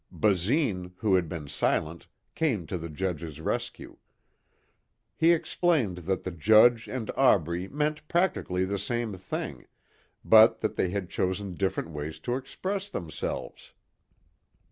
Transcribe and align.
Basine 0.11 0.93
who 0.97 1.13
had 1.13 1.29
been 1.29 1.47
silent 1.47 2.07
came 2.33 2.65
to 2.65 2.75
the 2.79 2.89
judge's 2.89 3.39
rescue. 3.39 3.97
He 5.15 5.31
explained 5.31 5.99
that 6.09 6.23
the 6.23 6.31
judge 6.31 6.87
and 6.87 7.11
Aubrey 7.11 7.67
meant 7.67 8.07
practically 8.07 8.65
the 8.65 8.79
same 8.79 9.15
thing 9.19 9.67
but 10.25 10.61
that 10.61 10.75
they 10.75 10.89
had 10.89 11.11
chosen 11.11 11.53
different 11.53 11.91
ways 11.91 12.17
to 12.21 12.35
express 12.35 12.89
themselves. 12.89 13.73